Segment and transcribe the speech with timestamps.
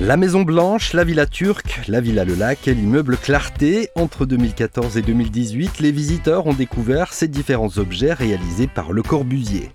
[0.00, 3.88] La Maison Blanche, la Villa Turque, la Villa Le Lac et l'immeuble Clarté.
[3.96, 9.72] Entre 2014 et 2018, les visiteurs ont découvert ces différents objets réalisés par Le Corbusier.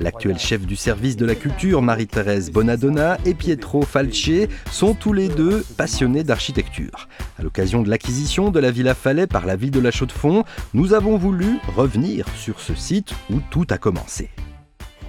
[0.00, 4.30] L'actuel chef du service de la culture, Marie-Thérèse Bonadonna, et Pietro Falce
[4.72, 7.06] sont tous les deux passionnés d'architecture.
[7.38, 10.94] À l'occasion de l'acquisition de la Villa Falais par la ville de la Chaux-de-Fonds, nous
[10.94, 14.30] avons voulu revenir sur ce site où tout a commencé.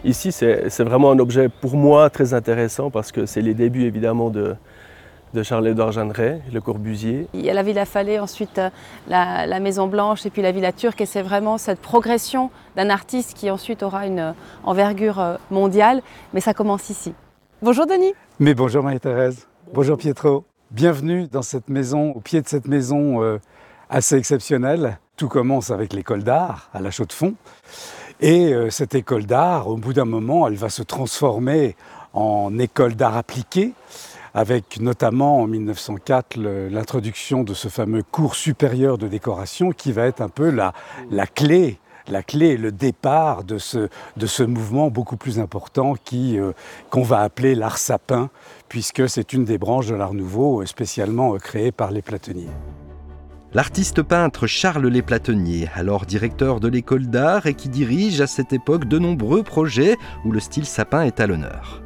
[0.06, 4.30] Ici, c'est vraiment un objet pour moi très intéressant parce que c'est les débuts évidemment
[4.30, 4.56] de,
[5.34, 7.28] de Charles-Édouard Jeanneret, Le Corbusier.
[7.34, 8.70] Il y a la Villa Falais, ensuite euh,
[9.08, 11.02] la, Maison Blanche et puis la Villa Turque.
[11.02, 16.02] Et c'est vraiment cette progression d'un artiste qui ensuite aura une envergure euh, mondiale.
[16.34, 17.14] Mais ça commence ici.
[17.62, 18.14] Bonjour Denis.
[18.40, 19.48] Mais bonjour Marie-Thérèse.
[19.74, 20.46] Bonjour Pietro.
[20.72, 23.38] Bienvenue dans cette maison, au pied de cette maison euh,
[23.90, 24.98] assez exceptionnelle.
[25.18, 27.34] Tout commence avec l'école d'art à la Chaux-de-Fonds.
[28.22, 31.76] Et euh, cette école d'art, au bout d'un moment, elle va se transformer
[32.14, 33.74] en école d'art appliqué,
[34.34, 36.38] avec notamment en 1904
[36.70, 40.74] l'introduction de ce fameux cours supérieur de décoration qui va être un peu la,
[41.28, 46.52] clé la clé le départ de ce, de ce mouvement beaucoup plus important qui, euh,
[46.90, 48.30] qu'on va appeler l'art sapin,
[48.68, 52.50] puisque c'est une des branches de l'art nouveau spécialement créée par les platonniers.
[53.52, 58.86] L'artiste peintre Charles Lesplatonier, alors directeur de l'école d'art et qui dirige à cette époque
[58.86, 61.82] de nombreux projets où le style sapin est à l'honneur.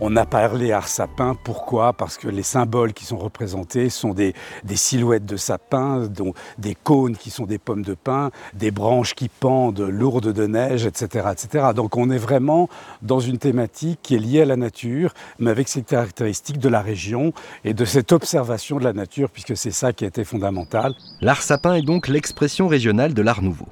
[0.00, 1.92] On a parlé art sapin, pourquoi?
[1.92, 4.34] Parce que les symboles qui sont représentés sont des,
[4.74, 9.28] silhouettes de sapin, dont des cônes qui sont des pommes de pin, des branches qui
[9.28, 11.68] pendent lourdes de neige, etc., etc.
[11.74, 12.68] Donc on est vraiment
[13.02, 16.80] dans une thématique qui est liée à la nature, mais avec ces caractéristiques de la
[16.80, 17.32] région
[17.64, 20.94] et de cette observation de la nature, puisque c'est ça qui a été fondamental.
[21.20, 23.66] L'art sapin est donc l'expression régionale de l'art nouveau.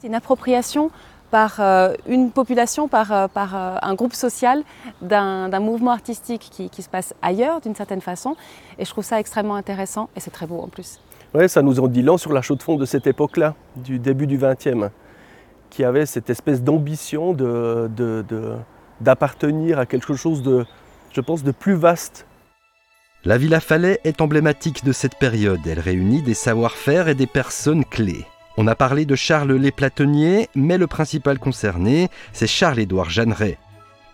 [0.00, 0.90] C'est une appropriation
[1.32, 4.62] par euh, une population, par, euh, par euh, un groupe social
[5.00, 8.36] d'un mouvement artistique qui, qui, se passe ailleurs d'une certaine façon.
[8.78, 11.00] Et je trouve ça extrêmement intéressant et c'est très beau en plus.
[11.34, 13.98] Oui, ça nous en dit long sur la chaux de fond de cette époque-là, du
[13.98, 14.90] début du XXe,
[15.70, 20.66] qui avait cette espèce d'ambition d'appartenir de, de, à quelque chose de,
[21.12, 22.26] je pense, de plus vaste.
[23.24, 25.60] La Villa Falais est emblématique de cette période.
[25.66, 28.26] Elle réunit des savoir-faire et des personnes clés.
[28.58, 33.56] On a parlé de Charles Lesplatonier, mais le principal concerné, c'est Charles-Édouard Jeanneret.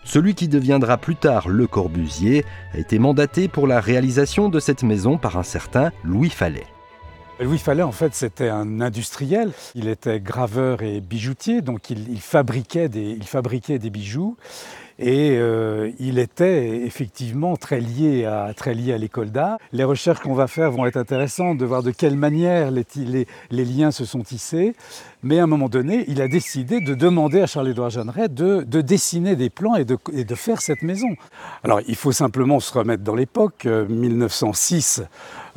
[0.05, 4.83] Celui qui deviendra plus tard Le Corbusier a été mandaté pour la réalisation de cette
[4.83, 6.65] maison par un certain Louis Fallet.
[7.41, 9.51] Louis Fallet, en fait, c'était un industriel.
[9.75, 14.37] Il était graveur et bijoutier, donc il fabriquait des bijoux.
[15.01, 19.57] Et euh, il était effectivement très lié à, très lié à l'école d'art.
[19.71, 22.85] Les recherches qu'on va faire vont être intéressantes de voir de quelle manière les,
[23.49, 24.75] les, liens se sont tissés.
[25.23, 28.81] Mais à un moment donné, il a décidé de demander à Charles-Édouard Jeanneret de, de,
[28.81, 31.15] dessiner des plans et de, de, faire cette maison.
[31.63, 33.65] Alors il faut simplement se remettre dans l'époque.
[33.65, 35.01] 1906,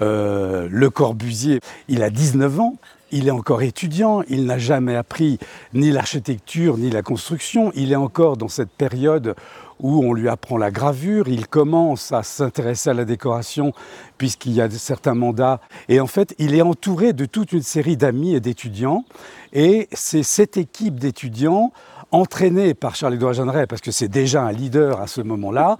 [0.00, 1.58] euh, euh, Le Corbusier,
[1.88, 2.76] il a 19 ans
[3.12, 5.38] il est encore étudiant, il n'a jamais appris
[5.74, 9.34] ni l'architecture ni la construction, il est encore dans cette période
[9.82, 13.72] où on lui apprend la gravure, il commence à s'intéresser à la décoration
[14.16, 15.60] puisqu'il y a certains mandats.
[15.88, 19.04] Et en fait, il est entouré de toute une série d'amis et d'étudiants.
[19.52, 21.72] Et c'est cette équipe d'étudiants
[22.12, 25.78] entraînée par Charles-Édouard Jeanneret, parce que c'est déjà un leader à ce moment-là,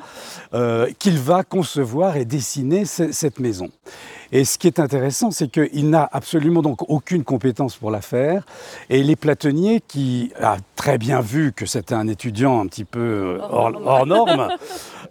[0.55, 3.69] euh, qu'il va concevoir et dessiner cette maison.
[4.33, 8.47] Et ce qui est intéressant, c'est qu'il n'a absolument donc aucune compétence pour la faire.
[8.89, 13.39] Et les platonniers, qui a très bien vu que c'était un étudiant un petit peu
[13.39, 14.49] euh, hors, norme,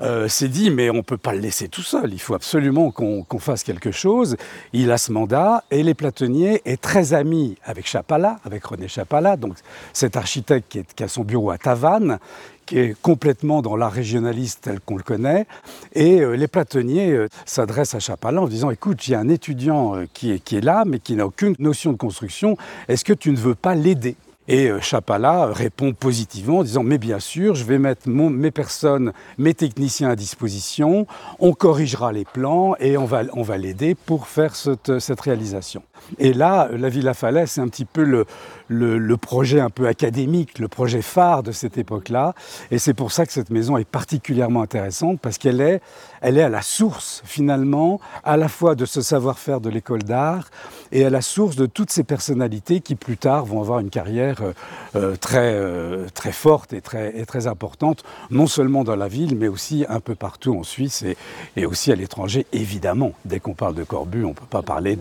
[0.02, 2.14] euh, dit mais on ne peut pas le laisser tout seul.
[2.14, 4.38] Il faut absolument qu'on fasse quelque chose.
[4.74, 9.38] Il a ce mandat et les platonniers est très ami avec Chapala, avec René Chapala,
[9.38, 9.56] donc
[9.94, 12.20] cet architecte qui, qui a son bureau à Tavannes,
[12.66, 15.46] qui est complètement dans l'art régionaliste tel qu'on le connaît.
[15.94, 20.32] Et euh, les platonniers euh, s'adressent à Chapalin en disant Écoute, j'ai un étudiant qui
[20.32, 22.58] est, qui est là, mais qui n'a aucune notion de construction.
[22.88, 24.16] Est-ce que tu ne veux pas l'aider?
[24.48, 29.54] Et Chapala répond positivement en disant Mais bien sûr, je vais mettre mes personnes, mes
[29.54, 31.08] techniciens à disposition,
[31.40, 35.84] on corrigera les plans et on va, on va l'aider pour faire cette, cette réalisation.
[36.20, 38.26] Et là, la Villa Falais, c'est un petit peu le,
[38.68, 42.34] le, projet un peu académique, le projet phare de cette époque-là.
[42.72, 45.82] Et c'est pour ça que cette maison est particulièrement intéressante, parce qu'elle est,
[46.22, 50.50] elle est à la source, finalement, à la fois de ce savoir-faire de l'école d'art
[50.92, 54.31] et à la source de toutes ces personnalités qui, plus tard, vont avoir une carrière
[54.42, 54.54] euh,
[54.96, 59.36] euh, très, euh, très forte et très, et très importante, non seulement dans la ville,
[59.36, 61.18] mais aussi un peu partout en Suisse et,
[61.56, 63.14] et aussi à l'étranger, évidemment.
[63.26, 64.98] Dès qu'on parle de Corbu, on ne peut pas parler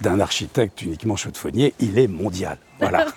[0.00, 2.58] d'un architecte uniquement chaudefonnier, il est mondial.
[2.80, 3.06] Voilà.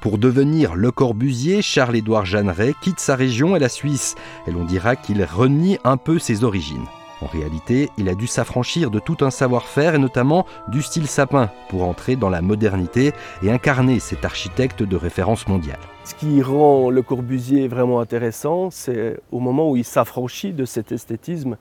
[0.00, 4.16] Pour devenir Le Corbusier, Charles-Édouard Jeanneret quitte sa région et la Suisse,
[4.48, 6.86] et l'on dira qu'il renie un peu ses origines.
[7.22, 11.50] En réalité, il a dû s'affranchir de tout un savoir-faire et notamment du style sapin
[11.68, 13.12] pour entrer dans la modernité
[13.44, 15.78] et incarner cet architecte de référence mondiale.
[16.04, 20.90] Ce qui rend Le Corbusier vraiment intéressant, c'est au moment où il s'affranchit de cet
[20.90, 21.56] esthétisme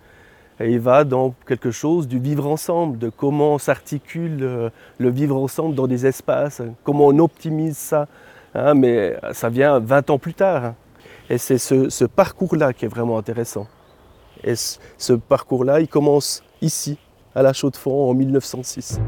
[0.60, 5.36] et il va dans quelque chose du vivre ensemble, de comment s'articule euh, le vivre
[5.36, 8.08] ensemble dans des espaces, comment on optimise ça.
[8.56, 10.66] Hein, mais ça vient 20 ans plus tard.
[10.66, 10.76] Hein.
[11.30, 13.68] Et c'est ce, ce parcours-là qui est vraiment intéressant.
[14.44, 16.98] Et ce parcours-là, il commence ici,
[17.36, 19.00] à la Chaux-de-Fonds, en 1906.